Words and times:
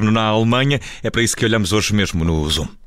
na 0.00 0.28
Alemanha. 0.28 0.80
É 1.02 1.10
para 1.10 1.22
isso 1.22 1.36
que 1.36 1.44
olhamos 1.44 1.72
hoje 1.72 1.94
mesmo 1.94 2.24
no 2.24 2.48
Zoom. 2.48 2.81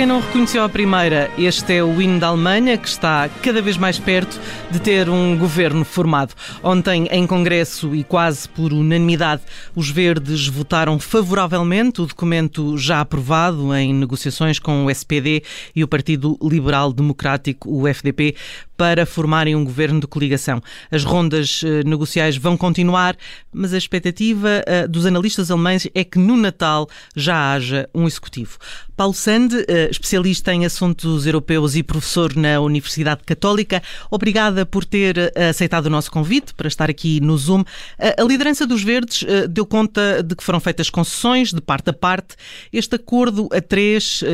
Quem 0.00 0.06
não 0.06 0.20
reconheceu 0.20 0.64
a 0.64 0.68
primeira, 0.68 1.30
este 1.36 1.74
é 1.74 1.84
o 1.84 2.00
hino 2.00 2.18
da 2.18 2.28
Alemanha, 2.28 2.78
que 2.78 2.88
está 2.88 3.28
cada 3.42 3.60
vez 3.60 3.76
mais 3.76 3.98
perto 3.98 4.40
de 4.70 4.80
ter 4.80 5.10
um 5.10 5.36
governo 5.36 5.84
formado. 5.84 6.32
Ontem, 6.62 7.06
em 7.10 7.26
Congresso 7.26 7.94
e 7.94 8.02
quase 8.02 8.48
por 8.48 8.72
unanimidade, 8.72 9.42
os 9.76 9.90
verdes 9.90 10.46
votaram 10.46 10.98
favoravelmente 10.98 12.00
o 12.00 12.06
documento 12.06 12.78
já 12.78 13.02
aprovado 13.02 13.74
em 13.74 13.92
negociações 13.92 14.58
com 14.58 14.86
o 14.86 14.90
SPD 14.90 15.42
e 15.76 15.84
o 15.84 15.88
Partido 15.88 16.38
Liberal 16.42 16.94
Democrático, 16.94 17.70
o 17.70 17.86
FDP, 17.86 18.34
para 18.80 19.04
formarem 19.04 19.54
um 19.54 19.62
governo 19.62 20.00
de 20.00 20.06
coligação. 20.06 20.62
As 20.90 21.04
rondas 21.04 21.60
eh, 21.62 21.82
negociais 21.84 22.38
vão 22.38 22.56
continuar, 22.56 23.14
mas 23.52 23.74
a 23.74 23.76
expectativa 23.76 24.64
eh, 24.66 24.88
dos 24.88 25.04
analistas 25.04 25.50
alemães 25.50 25.86
é 25.94 26.02
que 26.02 26.18
no 26.18 26.34
Natal 26.34 26.88
já 27.14 27.52
haja 27.52 27.86
um 27.94 28.06
executivo. 28.06 28.56
Paulo 28.96 29.12
Sande, 29.12 29.66
eh, 29.68 29.90
especialista 29.90 30.54
em 30.54 30.64
assuntos 30.64 31.26
europeus 31.26 31.76
e 31.76 31.82
professor 31.82 32.34
na 32.34 32.58
Universidade 32.58 33.20
Católica, 33.22 33.82
obrigada 34.10 34.64
por 34.64 34.82
ter 34.86 35.30
aceitado 35.36 35.84
o 35.84 35.90
nosso 35.90 36.10
convite 36.10 36.54
para 36.54 36.66
estar 36.66 36.88
aqui 36.88 37.20
no 37.20 37.36
Zoom. 37.36 37.62
A 37.98 38.22
liderança 38.22 38.66
dos 38.66 38.82
Verdes 38.82 39.26
deu 39.50 39.66
conta 39.66 40.22
de 40.22 40.34
que 40.34 40.42
foram 40.42 40.58
feitas 40.58 40.88
concessões 40.88 41.52
de 41.52 41.60
parte 41.60 41.90
a 41.90 41.92
parte. 41.92 42.34
Este 42.72 42.96
acordo 42.96 43.46
a 43.52 43.60
três, 43.60 44.24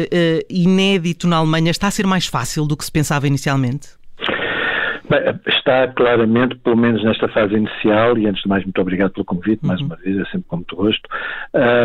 inédito 0.48 1.27
na 1.27 1.38
Alemanha, 1.38 1.72
está 1.72 1.88
a 1.88 1.91
ser 1.91 2.06
mais 2.06 2.27
fácil 2.27 2.64
do 2.64 2.77
que 2.77 2.84
se 2.84 2.92
pensava 2.92 3.27
inicialmente? 3.27 3.95
Bem, 5.08 5.20
está 5.46 5.86
claramente, 5.88 6.56
pelo 6.56 6.76
menos 6.76 7.02
nesta 7.04 7.28
fase 7.28 7.54
inicial, 7.54 8.18
e 8.18 8.26
antes 8.26 8.42
de 8.42 8.48
mais, 8.48 8.64
muito 8.64 8.80
obrigado 8.80 9.12
pelo 9.12 9.24
convite, 9.24 9.64
mais 9.64 9.80
uhum. 9.80 9.86
uma 9.86 9.96
vez, 9.96 10.18
é 10.18 10.24
sempre 10.24 10.48
com 10.48 10.56
muito 10.56 10.74
gosto, 10.74 11.08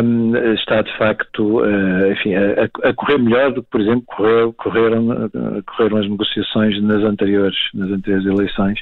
um, 0.04 0.36
está 0.54 0.82
de 0.82 0.96
facto 0.98 1.60
uh, 1.60 2.12
enfim, 2.12 2.34
a, 2.34 2.88
a, 2.88 2.94
correr 2.94 3.18
melhor 3.18 3.52
do 3.52 3.62
que, 3.62 3.70
por 3.70 3.80
exemplo, 3.80 4.02
correu, 4.06 4.52
correram, 4.54 5.08
uh, 5.08 5.62
correram 5.66 5.98
as 5.98 6.08
negociações 6.08 6.82
nas 6.82 7.02
anteriores, 7.04 7.56
nas 7.74 7.90
anteriores 7.90 8.26
eleições, 8.26 8.80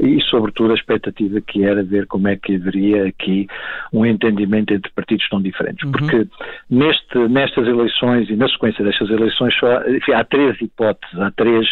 e 0.00 0.20
sobretudo 0.22 0.72
a 0.72 0.74
expectativa 0.74 1.40
que 1.40 1.64
era 1.64 1.82
ver 1.84 2.06
como 2.06 2.26
é 2.26 2.36
que 2.36 2.56
haveria 2.56 3.06
aqui 3.06 3.46
um 3.92 4.04
entendimento 4.04 4.74
entre 4.74 4.90
partidos 4.92 5.28
tão 5.28 5.40
diferentes. 5.40 5.84
Uhum. 5.84 5.92
Porque 5.92 6.26
neste, 6.68 7.18
nestas 7.28 7.66
eleições 7.66 8.28
e 8.28 8.34
na 8.34 8.48
sequência 8.48 8.84
destas 8.84 9.08
eleições 9.10 9.54
só, 9.54 9.82
enfim, 9.88 10.12
há 10.12 10.24
três 10.24 10.60
hipóteses, 10.60 11.18
há 11.20 11.30
três 11.30 11.66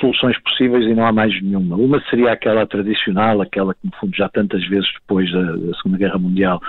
soluções 0.00 0.36
possíveis 0.42 0.84
e 0.86 0.94
não 0.94 1.06
há 1.06 1.12
mais 1.12 1.43
nenhuma. 1.44 1.76
Uma 1.76 2.00
seria 2.08 2.32
aquela 2.32 2.66
tradicional, 2.66 3.40
aquela 3.40 3.74
que, 3.74 3.80
no 3.84 3.92
fundo, 3.98 4.16
já 4.16 4.28
tantas 4.28 4.66
vezes 4.66 4.88
depois 4.94 5.30
da, 5.32 5.42
da 5.42 5.74
Segunda 5.76 5.98
Guerra 5.98 6.18
Mundial 6.18 6.60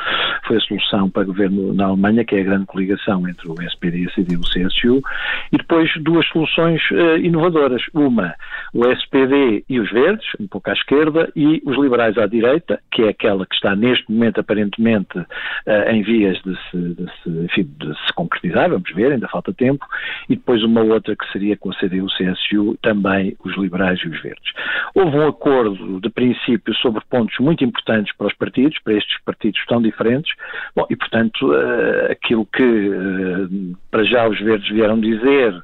foi 0.45 0.57
a 0.57 0.61
solução 0.61 1.09
para 1.09 1.23
o 1.23 1.27
governo 1.27 1.73
na 1.73 1.85
Alemanha, 1.85 2.23
que 2.23 2.35
é 2.35 2.41
a 2.41 2.43
grande 2.43 2.65
coligação 2.65 3.27
entre 3.27 3.47
o 3.47 3.55
SPD, 3.61 4.07
a 4.07 4.21
e 4.21 4.35
o 4.35 4.41
CSU, 4.41 5.01
e 5.51 5.57
depois 5.57 5.89
duas 6.01 6.27
soluções 6.27 6.81
uh, 6.91 7.17
inovadoras. 7.17 7.81
Uma, 7.93 8.35
o 8.73 8.85
SPD 8.85 9.63
e 9.69 9.79
os 9.79 9.91
Verdes, 9.91 10.27
um 10.39 10.47
pouco 10.47 10.69
à 10.69 10.73
esquerda, 10.73 11.31
e 11.35 11.61
os 11.65 11.77
liberais 11.77 12.17
à 12.17 12.25
direita, 12.25 12.79
que 12.91 13.03
é 13.03 13.09
aquela 13.09 13.45
que 13.45 13.55
está 13.55 13.75
neste 13.75 14.11
momento, 14.11 14.39
aparentemente, 14.39 15.17
uh, 15.17 15.89
em 15.89 16.03
vias 16.03 16.37
de 16.43 16.55
se, 16.69 16.77
de, 16.77 17.05
se, 17.23 17.29
enfim, 17.45 17.69
de 17.79 17.93
se 18.05 18.13
concretizar, 18.13 18.69
vamos 18.69 18.91
ver, 18.93 19.11
ainda 19.11 19.27
falta 19.27 19.53
tempo, 19.53 19.85
e 20.29 20.35
depois 20.35 20.63
uma 20.63 20.81
outra 20.81 21.15
que 21.15 21.31
seria 21.31 21.55
com 21.57 21.71
a 21.71 21.75
CDU 21.75 21.95
e 21.95 22.01
o 22.01 22.07
CSU, 22.07 22.77
também 22.81 23.35
os 23.43 23.55
liberais 23.57 23.99
e 24.01 24.07
os 24.07 24.21
verdes. 24.21 24.51
Houve 24.93 25.17
um 25.17 25.27
acordo 25.27 25.99
de 25.99 26.09
princípio 26.09 26.73
sobre 26.75 27.01
pontos 27.09 27.37
muito 27.39 27.63
importantes 27.63 28.15
para 28.15 28.27
os 28.27 28.33
partidos, 28.33 28.79
para 28.79 28.93
estes 28.93 29.21
partidos 29.23 29.63
tão 29.67 29.81
diferentes, 29.81 30.33
Bom, 30.75 30.85
e 30.89 30.95
portanto 30.95 31.51
uh, 31.51 32.11
aquilo 32.11 32.45
que 32.45 32.63
uh, 32.63 33.77
para 33.89 34.03
já 34.03 34.27
os 34.27 34.39
verdes 34.39 34.69
vieram 34.69 34.99
dizer 34.99 35.53
uh, 35.53 35.63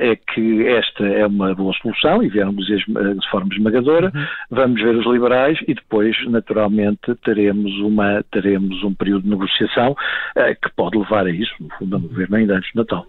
é 0.00 0.16
que 0.16 0.66
esta 0.66 1.06
é 1.06 1.26
uma 1.26 1.54
boa 1.54 1.72
solução 1.80 2.22
e 2.22 2.28
vieram 2.28 2.54
dizer 2.54 2.78
de 2.78 3.30
forma 3.30 3.52
esmagadora, 3.52 4.12
uhum. 4.14 4.26
vamos 4.50 4.82
ver 4.82 4.94
os 4.96 5.06
liberais 5.06 5.58
e 5.66 5.74
depois 5.74 6.16
naturalmente 6.28 7.14
teremos, 7.24 7.72
uma, 7.80 8.22
teremos 8.30 8.82
um 8.82 8.92
período 8.94 9.22
de 9.22 9.30
negociação 9.30 9.96
que 10.62 10.70
pode 10.76 10.96
levar 10.96 11.26
a 11.26 11.30
isso, 11.30 11.52
no 11.60 11.68
fundo, 11.76 11.96
a 11.96 11.98
governo 11.98 12.36
ainda 12.36 12.56
antes 12.56 12.70
do 12.72 12.78
Natal. 12.78 13.06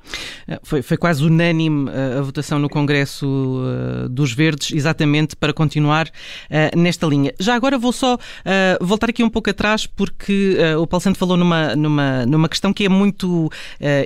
Foi, 0.63 0.81
foi 0.81 0.97
quase 0.97 1.25
unânime 1.25 1.89
a 2.17 2.21
votação 2.21 2.59
no 2.59 2.69
Congresso 2.69 4.07
dos 4.09 4.33
Verdes, 4.33 4.73
exatamente 4.73 4.98
exatamente 4.99 5.35
para 5.35 5.53
continuar 5.53 6.07
uh, 6.07 6.77
nesta 6.77 7.07
linha. 7.07 7.33
Já 7.39 7.55
agora 7.55 7.77
vou 7.77 7.93
só 7.93 8.15
uh, 8.15 8.19
voltar 8.85 9.09
aqui 9.09 9.23
um 9.23 9.29
pouco 9.29 9.49
atrás, 9.49 9.85
porque 9.85 10.57
uh, 10.75 10.81
o 10.81 10.87
Paulo 10.87 11.01
Santo 11.01 11.17
falou 11.17 11.37
numa, 11.37 11.75
numa, 11.75 12.25
numa 12.25 12.49
questão 12.49 12.73
que 12.73 12.85
é 12.85 12.89
muito 12.89 13.49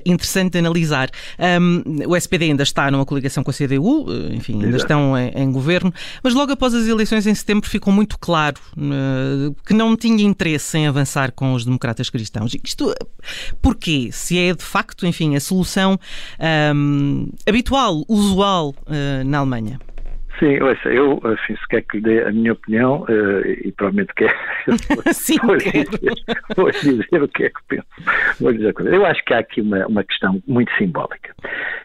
interessante 0.05 0.53
de 0.53 0.59
analisar. 0.59 1.09
Um, 1.39 1.83
o 2.07 2.15
SPD 2.15 2.45
ainda 2.45 2.63
está 2.63 2.91
numa 2.91 3.05
coligação 3.05 3.43
com 3.43 3.51
a 3.51 3.53
CDU, 3.53 4.05
enfim, 4.31 4.53
ainda 4.53 4.67
Exato. 4.67 4.83
estão 4.83 5.17
em, 5.17 5.29
em, 5.29 5.51
governo, 5.51 5.93
mas 6.21 6.33
logo 6.33 6.51
após 6.51 6.73
as 6.73 6.87
eleições 6.87 7.25
em 7.25 7.33
setembro 7.33 7.69
ficou 7.69 7.91
muito 7.91 8.17
claro 8.19 8.55
que 9.65 9.73
não 9.73 9.95
tinha 9.95 10.23
interesse 10.23 10.77
em 10.77 10.87
avançar 10.87 11.31
com 11.31 11.53
os 11.53 11.65
democratas 11.65 12.09
cristãos. 12.09 12.55
Isto 12.63 12.93
porquê? 13.61 14.09
Se 14.11 14.37
é 14.37 14.53
de 14.53 14.63
facto, 14.63 15.05
enfim, 15.05 15.35
a 15.35 15.39
solução 15.39 15.99
um, 16.75 17.27
habitual, 17.47 18.03
usual 18.07 18.75
na 19.25 19.39
Alemanha? 19.39 19.79
Sim, 20.43 20.61
ouça, 20.61 20.89
eu, 20.89 21.21
assim, 21.23 21.55
se 21.55 21.67
quer 21.69 21.83
que 21.83 21.95
lhe 21.95 22.03
dê 22.03 22.23
a 22.23 22.31
minha 22.33 22.51
opinião, 22.51 23.03
uh, 23.03 23.47
e 23.47 23.71
provavelmente 23.71 24.13
quer, 24.13 24.35
Sim, 25.13 25.37
vou, 25.41 25.55
dizer, 25.55 25.87
vou 26.57 26.69
dizer 26.69 27.23
o 27.23 27.29
que 27.29 27.45
é 27.45 27.49
que 27.49 27.63
penso. 27.69 27.87
Vou 28.41 28.51
dizer 28.51 28.73
Eu 28.79 29.05
acho 29.05 29.23
que 29.23 29.33
há 29.33 29.39
aqui 29.39 29.61
uma, 29.61 29.87
uma 29.87 30.03
questão 30.03 30.43
muito 30.45 30.69
simbólica, 30.77 31.33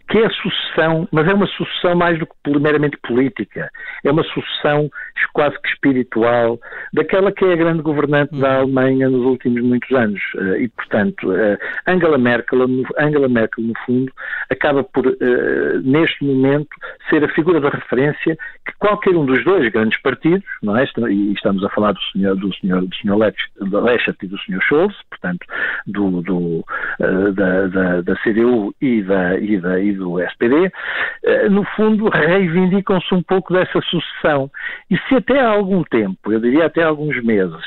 que 0.08 0.18
é 0.18 0.26
a 0.26 0.30
sucessão, 0.30 1.08
mas 1.12 1.28
é 1.28 1.34
uma 1.34 1.46
sucessão 1.46 1.94
mais 1.94 2.18
do 2.18 2.26
que 2.26 2.58
meramente 2.58 2.96
política, 3.06 3.70
é 4.04 4.10
uma 4.10 4.24
sucessão 4.24 4.90
quase 5.34 5.60
que 5.60 5.68
espiritual 5.68 6.58
daquela 6.92 7.30
que 7.30 7.44
é 7.44 7.52
a 7.52 7.56
grande 7.56 7.82
governante 7.82 8.38
da 8.38 8.48
uhum. 8.48 8.60
Alemanha 8.62 9.08
nos 9.10 9.22
últimos 9.22 9.62
muitos 9.62 9.90
anos. 9.92 10.20
Uh, 10.34 10.56
e, 10.56 10.68
portanto, 10.68 11.28
uh, 11.30 11.58
Angela 11.86 12.18
Merkel, 12.18 12.60
Angela 12.98 13.28
Merkel, 13.28 13.64
no 13.64 13.74
fundo, 13.84 14.10
acaba 14.50 14.82
por, 14.82 15.04
neste 15.82 16.24
momento, 16.24 16.68
ser 17.10 17.22
a 17.24 17.28
figura 17.28 17.60
da 17.60 17.68
referência 17.68 18.36
que 18.66 18.72
qualquer 18.78 19.14
um 19.14 19.26
dos 19.26 19.44
dois 19.44 19.70
grandes 19.70 20.00
partidos, 20.00 20.44
não 20.62 20.76
é? 20.76 20.84
e 21.10 21.32
estamos 21.32 21.62
a 21.64 21.68
falar 21.70 21.92
do 21.92 22.02
senhor, 22.12 22.36
do 22.36 22.54
senhor, 22.56 22.80
do 22.80 22.94
senhor 22.96 23.16
Lechert 23.16 24.16
e 24.22 24.26
do 24.26 24.38
senhor 24.40 24.62
Scholz, 24.62 24.94
portanto, 25.10 25.46
do, 25.86 26.22
do 26.22 26.64
da, 27.32 27.66
da, 27.66 28.00
da, 28.00 28.16
CDU 28.16 28.74
e, 28.80 29.02
da, 29.02 29.38
e, 29.38 29.58
da, 29.58 29.78
e 29.78 29.97
do 29.98 30.20
SPD, 30.20 30.72
eh, 31.24 31.48
no 31.48 31.64
fundo 31.64 32.08
reivindicam-se 32.08 33.14
um 33.14 33.22
pouco 33.22 33.52
dessa 33.52 33.80
sucessão. 33.82 34.50
E 34.90 34.96
se 35.08 35.16
até 35.16 35.40
há 35.40 35.48
algum 35.48 35.82
tempo, 35.84 36.32
eu 36.32 36.40
diria 36.40 36.66
até 36.66 36.82
há 36.82 36.88
alguns 36.88 37.22
meses, 37.22 37.64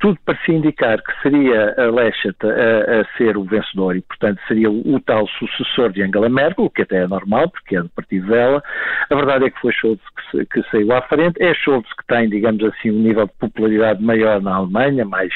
tudo 0.00 0.18
parecia 0.24 0.54
indicar 0.54 1.02
que 1.02 1.22
seria 1.22 1.74
a 1.76 1.90
Lechert 1.90 2.36
a, 2.42 3.00
a, 3.00 3.16
ser 3.16 3.36
o 3.36 3.44
vencedor 3.44 3.96
e, 3.96 4.00
portanto, 4.00 4.40
seria 4.48 4.70
o, 4.70 5.00
tal 5.00 5.26
sucessor 5.28 5.92
de 5.92 6.02
Angela 6.02 6.28
Merkel, 6.28 6.64
o 6.64 6.70
que 6.70 6.82
até 6.82 7.02
é 7.02 7.06
normal, 7.06 7.50
porque 7.50 7.76
é 7.76 7.82
do 7.82 7.88
partido 7.90 8.28
dela. 8.28 8.62
A 9.10 9.14
verdade 9.14 9.44
é 9.46 9.50
que 9.50 9.60
foi 9.60 9.72
Scholz 9.72 10.00
que, 10.30 10.46
que, 10.46 10.62
saiu 10.70 10.92
à 10.92 11.02
frente. 11.02 11.42
É 11.42 11.52
Scholz 11.54 11.86
que 11.92 12.06
tem, 12.06 12.28
digamos 12.28 12.64
assim, 12.64 12.90
um 12.90 13.00
nível 13.00 13.26
de 13.26 13.32
popularidade 13.38 14.02
maior 14.02 14.40
na 14.40 14.54
Alemanha, 14.54 15.04
mais, 15.04 15.32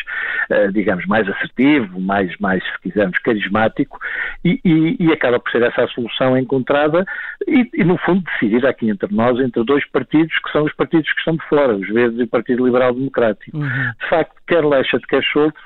uh, 0.51 0.73
digamos, 0.73 1.05
mais 1.07 1.29
assertivo, 1.29 2.01
mais, 2.01 2.35
mais, 2.39 2.63
se 2.65 2.81
quisermos, 2.83 3.19
carismático, 3.19 3.99
e, 4.45 4.61
e, 4.65 4.97
e 4.99 5.13
acaba 5.13 5.39
por 5.39 5.51
ser 5.51 5.63
essa 5.63 5.83
a 5.85 5.89
solução 5.89 6.37
encontrada 6.37 7.05
e, 7.47 7.69
e, 7.75 7.85
no 7.85 7.97
fundo, 7.99 8.23
decidir 8.23 8.65
aqui 8.67 8.89
entre 8.89 9.13
nós, 9.15 9.39
entre 9.41 9.65
dois 9.65 9.85
partidos 9.91 10.37
que 10.39 10.53
são 10.53 10.65
os 10.65 10.73
partidos 10.75 11.11
que 11.13 11.19
estão 11.19 11.37
de 11.37 11.45
fora, 11.49 11.75
os 11.75 11.89
Verdes 11.89 12.19
e 12.19 12.23
o 12.23 12.29
Partido 12.29 12.65
Liberal 12.65 12.95
Democrático. 12.95 13.57
Uhum. 13.57 13.93
De 14.01 14.09
facto, 14.09 14.22
quer 14.47 14.65
Lechert, 14.65 15.05
quer 15.09 15.23
Schultz, 15.23 15.61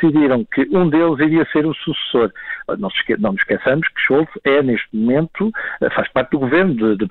decidiram 0.00 0.44
que 0.44 0.62
um 0.70 0.88
deles 0.88 1.18
iria 1.18 1.46
ser 1.52 1.66
o 1.66 1.74
sucessor. 1.74 2.32
Não, 2.68 2.90
nos 3.32 3.40
esqueçamos 3.40 3.88
que 3.88 4.00
Schultz 4.00 4.32
é, 4.44 4.62
neste 4.62 4.88
momento, 4.96 5.50
faz 5.94 6.08
parte 6.12 6.30
do 6.30 6.38
governo 6.40 6.74
de, 6.74 6.96
de 6.96 7.08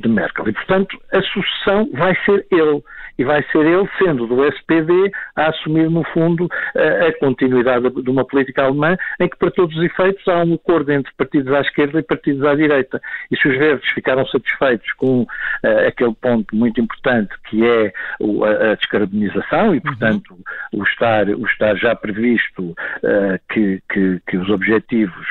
de 0.00 0.08
Merkel. 0.08 0.48
E, 0.48 0.52
portanto, 0.52 0.98
a 1.12 1.22
sucessão 1.22 1.88
vai 1.92 2.16
ser 2.24 2.46
ele. 2.50 2.82
E 3.18 3.24
vai 3.24 3.42
ser 3.52 3.66
ele, 3.66 3.86
sendo 3.98 4.26
do 4.26 4.44
SPD, 4.46 5.12
a 5.36 5.48
assumir, 5.48 5.90
no 5.90 6.02
fundo, 6.02 6.48
a 6.74 7.18
continuidade 7.18 7.90
de 7.90 8.10
uma 8.10 8.24
política 8.24 8.64
alemã 8.64 8.96
em 9.20 9.28
que, 9.28 9.36
para 9.36 9.50
todos 9.50 9.76
os 9.76 9.84
efeitos, 9.84 10.26
há 10.26 10.42
um 10.42 10.54
acordo 10.54 10.92
entre 10.92 11.12
partidos 11.16 11.52
à 11.52 11.60
esquerda 11.60 12.00
e 12.00 12.02
partidos 12.02 12.44
à 12.44 12.54
direita. 12.54 13.00
E 13.30 13.36
se 13.36 13.48
os 13.48 13.56
verdes 13.56 13.88
ficaram 13.90 14.26
satisfeitos 14.26 14.90
com 14.94 15.22
uh, 15.22 15.86
aquele 15.86 16.14
ponto 16.14 16.56
muito 16.56 16.80
importante 16.80 17.34
que 17.48 17.64
é 17.66 17.92
o, 18.18 18.44
a, 18.44 18.72
a, 18.72 18.74
descarbonização 18.74 19.74
e, 19.74 19.80
portanto, 19.80 20.32
uhum. 20.32 20.80
o, 20.80 20.82
estar, 20.84 21.28
o 21.28 21.44
estar 21.46 21.76
já 21.76 21.94
previsto 21.94 22.70
uh, 22.70 23.38
que, 23.50 23.82
que, 23.90 24.20
que, 24.26 24.36
os 24.36 24.48
objetivos, 24.48 25.26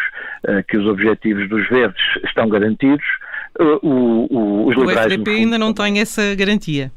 uh, 0.48 0.63
que 0.68 0.78
os 0.78 0.86
objetivos 0.88 1.50
dos 1.50 1.68
verdes 1.68 2.04
estão 2.24 2.48
garantidos, 2.48 3.06
o, 3.59 4.27
o, 4.31 4.68
os 4.68 4.75
liberais. 4.75 5.07
O 5.07 5.09
FDP 5.09 5.31
ainda 5.31 5.57
não 5.57 5.74
tem 5.74 6.00
essa 6.00 6.36
garantia. 6.36 6.92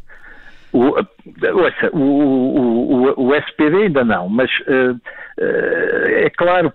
O, 0.72 0.86
ouça, 0.86 1.90
o, 1.92 1.98
o, 1.98 3.28
o, 3.28 3.34
SPD 3.34 3.84
ainda 3.84 4.04
não, 4.04 4.28
mas 4.28 4.50
uh, 4.66 4.92
uh, 4.92 6.06
é 6.24 6.30
claro 6.30 6.72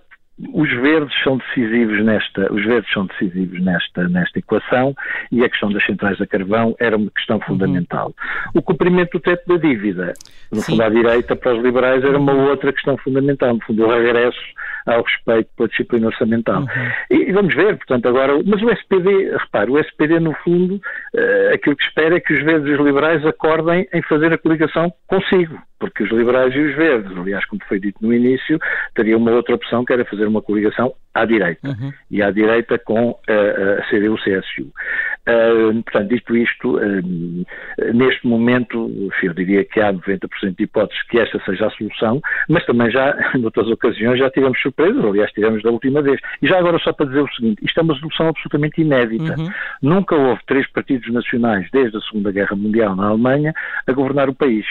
os 0.54 0.70
verdes 0.70 1.14
são 1.22 1.36
decisivos 1.36 2.02
nesta, 2.02 2.52
os 2.52 2.64
verdes 2.64 2.90
são 2.92 3.06
decisivos 3.06 3.60
nesta, 3.60 4.08
nesta 4.08 4.38
equação 4.38 4.94
e 5.30 5.44
a 5.44 5.48
questão 5.48 5.70
das 5.70 5.84
centrais 5.84 6.20
a 6.20 6.26
carvão 6.26 6.74
era 6.78 6.96
uma 6.96 7.10
questão 7.10 7.36
uhum. 7.36 7.42
fundamental. 7.42 8.06
Uhum. 8.06 8.60
O 8.60 8.62
cumprimento 8.62 9.12
do 9.12 9.20
teto 9.20 9.46
da 9.46 9.56
dívida, 9.56 10.14
no 10.50 10.60
Sim. 10.60 10.72
fundo 10.72 10.82
à 10.82 10.88
direita, 10.88 11.36
para 11.36 11.54
os 11.54 11.62
liberais, 11.62 12.02
era 12.02 12.18
uma 12.18 12.32
outra 12.32 12.72
questão 12.72 12.96
fundamental, 12.96 13.54
no 13.54 13.62
fundo 13.64 13.84
o 13.84 13.90
regresso 13.90 14.40
ao 14.86 15.02
respeito 15.02 15.50
pela 15.56 15.68
disciplina 15.68 16.06
orçamental. 16.08 16.62
Uhum. 16.62 16.90
E, 17.10 17.30
e, 17.30 17.32
vamos 17.32 17.54
ver, 17.54 17.76
portanto, 17.76 18.08
agora, 18.08 18.40
mas 18.44 18.62
o 18.62 18.70
SPD, 18.70 19.36
repare, 19.36 19.70
o 19.70 19.78
SPD 19.78 20.20
no 20.20 20.32
fundo, 20.44 20.76
uh, 20.76 21.54
aquilo 21.54 21.76
que 21.76 21.84
espera 21.84 22.16
é 22.16 22.20
que 22.20 22.32
os 22.32 22.42
verdes 22.42 22.68
e 22.68 22.72
os 22.72 22.80
liberais 22.80 23.24
acordem 23.24 23.88
em 23.92 24.02
fazer 24.02 24.32
a 24.32 24.38
coligação 24.38 24.92
consigo 25.06 25.58
porque 25.80 26.04
os 26.04 26.10
liberais 26.10 26.54
e 26.54 26.60
os 26.60 26.76
verdes, 26.76 27.16
aliás, 27.16 27.44
como 27.46 27.60
foi 27.66 27.80
dito 27.80 27.98
no 28.02 28.12
início, 28.12 28.58
teriam 28.94 29.18
uma 29.18 29.32
outra 29.32 29.54
opção 29.54 29.84
que 29.84 29.92
era 29.92 30.04
fazer 30.04 30.26
uma 30.26 30.42
coligação 30.42 30.94
à 31.12 31.24
direita, 31.24 31.68
uhum. 31.68 31.92
e 32.10 32.22
à 32.22 32.30
direita 32.30 32.78
com 32.78 33.10
uh, 33.10 33.80
a 33.80 33.90
CDU-CSU. 33.90 34.62
Uh, 34.62 35.82
portanto, 35.82 36.08
dito 36.08 36.36
isto, 36.36 36.76
uh, 36.76 37.92
neste 37.94 38.26
momento, 38.26 39.10
eu 39.22 39.34
diria 39.34 39.64
que 39.64 39.80
há 39.80 39.92
90% 39.92 40.56
de 40.56 40.64
hipóteses 40.64 41.02
que 41.08 41.18
esta 41.18 41.42
seja 41.44 41.66
a 41.66 41.70
solução, 41.70 42.20
mas 42.48 42.64
também 42.66 42.90
já, 42.90 43.16
noutras 43.34 43.66
ocasiões, 43.68 44.18
já 44.18 44.30
tivemos 44.30 44.60
surpresas, 44.60 45.04
aliás, 45.04 45.32
tivemos 45.32 45.62
da 45.62 45.70
última 45.70 46.02
vez. 46.02 46.20
E 46.42 46.46
já 46.46 46.58
agora, 46.58 46.78
só 46.78 46.92
para 46.92 47.06
dizer 47.06 47.22
o 47.22 47.32
seguinte, 47.32 47.64
isto 47.64 47.80
é 47.80 47.82
uma 47.82 47.94
solução 47.94 48.28
absolutamente 48.28 48.80
inédita. 48.80 49.34
Uhum. 49.38 49.48
Nunca 49.82 50.14
houve 50.14 50.40
três 50.46 50.70
partidos 50.70 51.10
nacionais, 51.12 51.68
desde 51.72 51.96
a 51.96 52.00
Segunda 52.02 52.30
Guerra 52.30 52.54
Mundial 52.54 52.94
na 52.94 53.08
Alemanha, 53.08 53.54
a 53.86 53.92
governar 53.92 54.28
o 54.28 54.34
país 54.34 54.66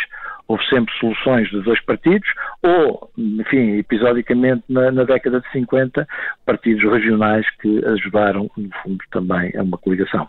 houve 0.50 0.66
sempre 0.68 0.92
soluções 1.00 1.48
de 1.51 1.62
dois 1.62 1.80
partidos, 1.86 2.28
ou, 2.63 3.12
enfim, 3.16 3.78
episodicamente 3.78 4.63
na, 4.68 4.92
na, 4.92 5.04
década 5.04 5.40
de 5.40 5.50
50, 5.51 6.07
partidos 6.44 6.92
regionais 6.92 7.46
que 7.62 7.86
ajudaram, 7.86 8.50
no 8.57 8.69
fundo, 8.81 8.98
também 9.12 9.56
a 9.56 9.62
uma 9.62 9.78
coligação. 9.78 10.28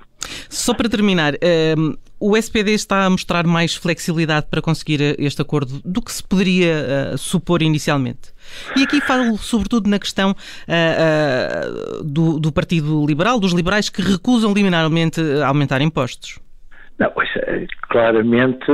Só 0.50 0.75
para 0.75 0.90
terminar, 0.90 1.32
um, 1.34 1.37
ehm, 1.40 1.94
o 2.20 2.37
SPD 2.37 2.72
está 2.72 3.06
a 3.06 3.11
mostrar 3.11 3.46
mais 3.46 3.75
flexibilidade 3.75 4.46
para 4.50 4.61
conseguir 4.61 5.00
eh, 5.00 5.17
este 5.19 5.40
acordo 5.40 5.81
do 5.82 6.02
que 6.02 6.12
se 6.12 6.23
poderia 6.23 7.14
uh, 7.14 7.19
supor 7.19 7.62
inicialmente. 7.62 8.34
E 8.76 8.82
aqui 8.82 9.00
falo 9.00 9.38
sobretudo 9.38 9.88
na 9.88 9.99
questão 9.99 10.32
uh, 10.32 12.00
uh, 12.00 12.05
do, 12.05 12.38
do 12.38 12.52
Partido 12.52 13.06
Liberal, 13.06 13.40
dos 13.40 13.52
liberais 13.55 13.88
que 13.88 14.02
recusam 14.02 14.52
liminarmente 14.52 15.19
aumentar 15.43 15.81
impostos. 15.81 16.38
Não, 17.00 17.11
pois, 17.12 17.31
claramente 17.88 18.70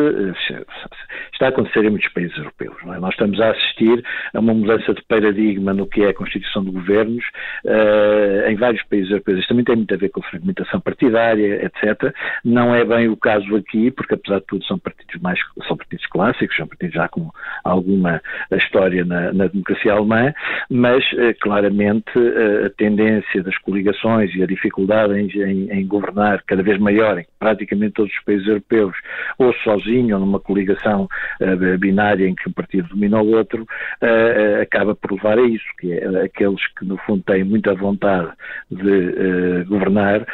está 1.32 1.46
a 1.46 1.48
acontecer 1.50 1.84
em 1.84 1.90
muitos 1.90 2.12
países 2.12 2.36
europeus. 2.36 2.74
É? 2.82 2.98
Nós 2.98 3.10
estamos 3.10 3.40
a 3.40 3.50
assistir 3.50 4.04
a 4.34 4.40
uma 4.40 4.52
mudança 4.52 4.92
de 4.92 5.02
paradigma 5.04 5.72
no 5.72 5.86
que 5.86 6.02
é 6.02 6.08
a 6.08 6.14
constituição 6.14 6.64
de 6.64 6.72
governos 6.72 7.24
uh, 7.64 8.48
em 8.48 8.56
vários 8.56 8.82
países 8.84 9.10
europeus. 9.10 9.38
Isto 9.38 9.50
também 9.50 9.64
tem 9.64 9.76
muito 9.76 9.94
a 9.94 9.96
ver 9.96 10.08
com 10.08 10.20
a 10.20 10.24
fragmentação 10.24 10.80
partidária, 10.80 11.64
etc. 11.64 12.12
Não 12.44 12.74
é 12.74 12.84
bem 12.84 13.08
o 13.08 13.16
caso 13.16 13.54
aqui, 13.54 13.92
porque 13.92 14.14
apesar 14.14 14.40
de 14.40 14.46
tudo 14.46 14.64
são 14.64 14.78
partidos 14.78 15.20
mais 15.22 15.38
são 15.68 15.76
partidos 15.76 16.06
clássicos, 16.06 16.56
são 16.56 16.66
partidos 16.66 16.94
já 16.94 17.08
com 17.08 17.30
alguma 17.62 18.20
história 18.52 19.04
na, 19.04 19.32
na 19.32 19.46
democracia 19.46 19.92
alemã, 19.92 20.32
mas 20.68 21.04
uh, 21.12 21.32
claramente 21.40 22.18
uh, 22.18 22.66
a 22.66 22.70
tendência 22.70 23.42
das 23.42 23.56
coligações 23.58 24.34
e 24.34 24.42
a 24.42 24.46
dificuldade 24.46 25.14
em, 25.14 25.28
em, 25.42 25.70
em 25.70 25.86
governar 25.86 26.42
cada 26.44 26.62
vez 26.62 26.78
maior 26.78 27.18
em 27.18 27.26
praticamente 27.38 27.94
todos 27.94 28.15
os 28.16 28.24
países 28.24 28.46
europeus, 28.46 28.96
ou 29.38 29.52
sozinho 29.64 30.16
ou 30.16 30.20
numa 30.20 30.40
coligação 30.40 31.08
uh, 31.40 31.78
binária 31.78 32.26
em 32.26 32.34
que 32.34 32.48
um 32.48 32.52
partido 32.52 32.88
domina 32.88 33.20
o 33.20 33.34
outro, 33.34 33.62
uh, 33.62 34.62
acaba 34.62 34.94
por 34.94 35.12
levar 35.12 35.38
a 35.38 35.42
isso, 35.42 35.64
que 35.78 35.92
é 35.92 36.24
aqueles 36.24 36.60
que 36.74 36.84
no 36.84 36.96
fundo 36.98 37.22
têm 37.24 37.44
muita 37.44 37.74
vontade 37.74 38.30
de 38.70 39.64
governar, 39.68 40.26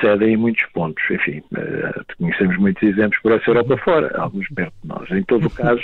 cedem 0.00 0.34
em 0.34 0.36
muitos 0.36 0.64
pontos. 0.72 1.02
Enfim, 1.10 1.42
conhecemos 2.18 2.56
muitos 2.58 2.82
exemplos 2.82 3.20
por 3.22 3.32
essa 3.32 3.50
Europa 3.50 3.76
fora, 3.78 4.16
alguns 4.18 4.48
perto 4.48 4.74
de 4.82 4.88
nós. 4.88 5.10
Em 5.10 5.22
todo 5.24 5.46
o 5.46 5.50
caso, 5.54 5.82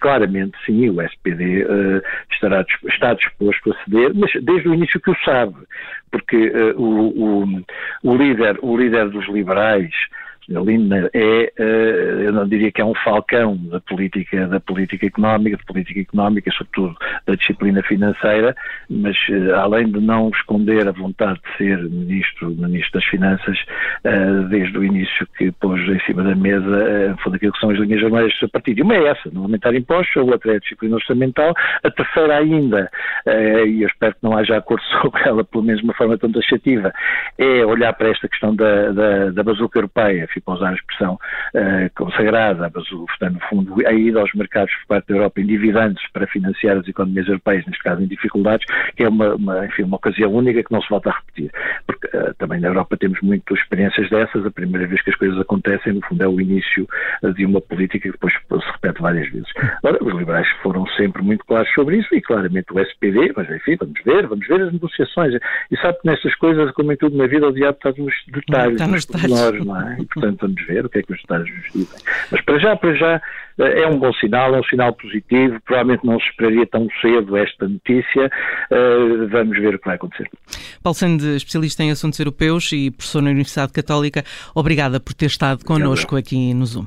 claramente 0.00 0.56
sim, 0.64 0.88
o 0.90 1.00
SPD 1.00 1.66
estará, 2.32 2.64
está 2.88 3.14
disposto 3.14 3.72
a 3.72 3.84
ceder, 3.84 4.12
mas 4.14 4.30
desde 4.42 4.68
o 4.68 4.74
início 4.74 5.00
que 5.00 5.10
o 5.10 5.16
sabe, 5.24 5.54
porque 6.10 6.52
o, 6.76 7.42
o, 7.42 7.64
o, 8.02 8.16
líder, 8.16 8.58
o 8.62 8.76
líder 8.76 9.08
dos 9.10 9.26
liberais, 9.28 9.92
Lindner 10.48 11.10
é, 11.14 11.52
eh, 11.56 12.26
eu 12.26 12.32
não 12.32 12.48
diria 12.48 12.72
que 12.72 12.80
é 12.80 12.84
um 12.84 12.94
falcão 12.94 13.56
da 13.68 13.80
política, 13.80 14.46
da 14.48 14.58
política 14.58 15.06
económica, 15.06 15.56
de 15.56 15.64
política 15.64 16.00
económica, 16.00 16.50
sobretudo 16.52 16.96
da 17.26 17.34
disciplina 17.34 17.82
financeira, 17.82 18.54
mas 18.90 19.16
eh, 19.30 19.52
além 19.52 19.90
de 19.90 20.00
não 20.00 20.30
esconder 20.30 20.88
a 20.88 20.92
vontade 20.92 21.40
de 21.40 21.56
ser 21.56 21.78
ministro, 21.82 22.50
ministro 22.50 23.00
das 23.00 23.04
Finanças, 23.08 23.58
eh, 24.04 24.46
desde 24.48 24.78
o 24.78 24.84
início 24.84 25.26
que 25.38 25.52
pôs 25.52 25.80
em 25.88 26.00
cima 26.00 26.22
da 26.24 26.34
mesa, 26.34 27.16
foi 27.22 27.32
daquilo 27.32 27.52
que 27.52 27.60
são 27.60 27.70
as 27.70 27.78
linhas 27.78 28.00
vermelhas 28.00 28.32
do 28.32 28.38
seu 28.38 28.48
partido. 28.48 28.82
Uma 28.82 28.94
é 28.94 29.08
essa, 29.08 29.30
não 29.32 29.42
aumentar 29.42 29.74
impostos, 29.74 30.16
a 30.16 30.22
outra 30.22 30.54
é 30.54 30.56
a 30.56 30.60
disciplina 30.60 30.96
orçamental, 30.96 31.54
a 31.82 31.90
terceira 31.90 32.36
ainda, 32.36 32.90
e 33.26 33.82
eu 33.82 33.86
espero 33.86 34.14
que 34.14 34.22
não 34.22 34.36
haja 34.36 34.56
acordo 34.56 34.82
sobre 35.00 35.22
ela, 35.22 35.44
pelo 35.44 35.64
menos 35.64 35.80
de 35.80 35.86
uma 35.86 35.94
forma 35.94 36.18
tão 36.18 36.32
taxativa, 36.32 36.92
é 37.38 37.64
olhar 37.64 37.92
para 37.92 38.10
esta 38.10 38.28
questão 38.28 38.54
da, 38.54 38.90
da, 38.90 39.30
da 39.30 39.42
bazuca 39.42 39.78
europeia, 39.78 40.28
para 40.40 40.54
usar 40.54 40.70
a 40.70 40.74
expressão 40.74 41.14
uh, 41.14 41.90
consagrada, 41.94 42.70
mas 42.74 42.92
o, 42.92 43.06
portanto, 43.06 43.34
no 43.34 43.40
fundo, 43.48 43.86
a 43.86 43.92
ida 43.92 44.20
aos 44.20 44.32
mercados 44.34 44.74
por 44.74 44.86
parte 44.86 45.08
da 45.08 45.14
Europa 45.16 45.40
endividando-se 45.40 46.10
para 46.12 46.26
financiar 46.26 46.76
as 46.76 46.88
economias 46.88 47.26
europeias, 47.26 47.66
neste 47.66 47.82
caso 47.82 48.02
em 48.02 48.06
dificuldades, 48.06 48.66
que 48.96 49.04
é 49.04 49.08
uma, 49.08 49.34
uma, 49.34 49.66
enfim, 49.66 49.82
uma 49.82 49.96
ocasião 49.96 50.32
única 50.32 50.62
que 50.62 50.72
não 50.72 50.82
se 50.82 50.88
volta 50.88 51.10
a 51.10 51.14
repetir. 51.14 51.50
Porque 51.86 52.06
uh, 52.16 52.34
também 52.38 52.60
na 52.60 52.68
Europa 52.68 52.96
temos 52.96 53.20
muitas 53.20 53.58
experiências 53.58 54.08
dessas, 54.10 54.44
a 54.46 54.50
primeira 54.50 54.86
vez 54.86 55.02
que 55.02 55.10
as 55.10 55.16
coisas 55.16 55.38
acontecem, 55.40 55.92
no 55.92 56.00
fundo, 56.06 56.22
é 56.22 56.28
o 56.28 56.40
início 56.40 56.88
uh, 57.22 57.32
de 57.32 57.44
uma 57.44 57.60
política 57.60 58.08
que 58.08 58.12
depois 58.12 58.32
se 58.32 58.72
repete 58.72 59.00
várias 59.00 59.30
vezes. 59.30 59.48
Ora, 59.82 59.98
os 60.02 60.14
liberais 60.14 60.48
foram 60.62 60.86
sempre 60.88 61.22
muito 61.22 61.44
claros 61.44 61.70
sobre 61.74 61.98
isso 61.98 62.14
e 62.14 62.20
claramente 62.20 62.72
o 62.72 62.80
SPD, 62.80 63.32
mas 63.36 63.50
enfim, 63.50 63.76
vamos 63.78 64.00
ver, 64.04 64.26
vamos 64.26 64.46
ver 64.46 64.62
as 64.62 64.72
negociações. 64.72 65.34
E 65.70 65.76
sabe 65.76 65.98
que 66.00 66.08
nestas 66.08 66.34
coisas, 66.36 66.70
como 66.72 66.92
em 66.92 66.96
tudo 66.96 67.16
na 67.16 67.26
vida, 67.26 67.46
o 67.46 67.52
diabo 67.52 67.76
está 67.76 67.90
nos 68.02 68.14
detalhes, 68.28 68.74
está 68.74 68.86
nos 68.86 69.04
detalhes. 69.06 69.64
não 69.64 69.80
é? 69.80 69.96
Portanto, 70.22 70.40
vamos 70.42 70.66
ver 70.66 70.86
o 70.86 70.88
que 70.88 71.00
é 71.00 71.02
que 71.02 71.12
os 71.12 71.18
Estados 71.18 71.50
dizem. 71.74 71.98
Mas 72.30 72.40
para 72.42 72.58
já, 72.60 72.76
para 72.76 72.94
já, 72.94 73.20
é 73.58 73.86
um 73.88 73.98
bom 73.98 74.12
sinal, 74.14 74.54
é 74.54 74.60
um 74.60 74.64
sinal 74.64 74.92
positivo. 74.92 75.58
Provavelmente 75.64 76.06
não 76.06 76.18
se 76.20 76.28
esperaria 76.28 76.64
tão 76.64 76.86
cedo 77.00 77.36
esta 77.36 77.66
notícia. 77.66 78.30
Uh, 78.70 79.26
vamos 79.28 79.58
ver 79.58 79.74
o 79.74 79.78
que 79.80 79.86
vai 79.86 79.96
acontecer. 79.96 80.30
Paulo 80.80 80.94
Sande, 80.94 81.34
especialista 81.34 81.82
em 81.82 81.90
assuntos 81.90 82.20
europeus 82.20 82.70
e 82.72 82.92
professor 82.92 83.20
na 83.20 83.30
Universidade 83.30 83.72
Católica, 83.72 84.24
obrigada 84.54 85.00
por 85.00 85.12
ter 85.12 85.26
estado 85.26 85.64
connosco 85.64 86.16
aqui 86.16 86.54
no 86.54 86.66
Zoom. 86.66 86.86